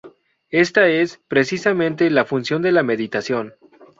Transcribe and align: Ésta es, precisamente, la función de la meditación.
Ésta 0.49 0.87
es, 0.87 1.19
precisamente, 1.27 2.09
la 2.09 2.25
función 2.25 2.63
de 2.63 2.71
la 2.71 2.81
meditación. 2.81 3.53